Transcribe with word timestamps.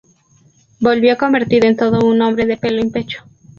Volvió 0.79 1.15
convertido 1.15 1.67
en 1.67 1.77
todo 1.77 2.03
un 2.07 2.23
hombre 2.23 2.47
de 2.47 2.57
pelo 2.57 2.81
en 2.81 2.89
pecho 2.91 3.23